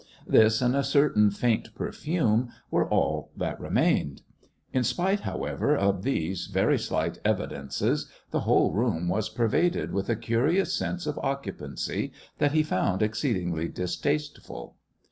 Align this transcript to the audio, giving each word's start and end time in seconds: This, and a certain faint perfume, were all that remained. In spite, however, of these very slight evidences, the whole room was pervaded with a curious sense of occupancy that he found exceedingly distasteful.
This, 0.25 0.63
and 0.63 0.75
a 0.75 0.83
certain 0.83 1.29
faint 1.29 1.75
perfume, 1.75 2.49
were 2.71 2.89
all 2.89 3.29
that 3.37 3.59
remained. 3.59 4.23
In 4.73 4.83
spite, 4.83 5.19
however, 5.19 5.77
of 5.77 6.01
these 6.01 6.47
very 6.47 6.79
slight 6.79 7.19
evidences, 7.23 8.09
the 8.31 8.39
whole 8.39 8.71
room 8.71 9.07
was 9.07 9.29
pervaded 9.29 9.93
with 9.93 10.09
a 10.09 10.15
curious 10.15 10.73
sense 10.75 11.05
of 11.05 11.19
occupancy 11.21 12.13
that 12.39 12.53
he 12.53 12.63
found 12.63 13.03
exceedingly 13.03 13.67
distasteful. 13.67 14.75